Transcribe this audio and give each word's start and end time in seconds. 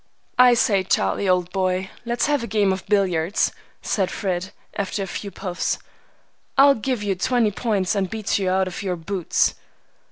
"I 0.39 0.55
say, 0.55 0.81
Charlie, 0.81 1.29
old 1.29 1.51
boy, 1.51 1.91
let's 2.05 2.25
have 2.25 2.41
a 2.41 2.47
game 2.47 2.73
of 2.73 2.83
billiards," 2.87 3.51
said 3.83 4.09
Fred, 4.09 4.51
after 4.73 5.03
a 5.03 5.05
few 5.05 5.29
puffs. 5.29 5.77
"I'll 6.57 6.73
give 6.73 7.03
you 7.03 7.13
twenty 7.13 7.51
points 7.51 7.93
and 7.93 8.09
beat 8.09 8.39
you 8.39 8.49
out 8.49 8.67
of 8.67 8.81
your 8.81 8.95
boots." 8.95 9.53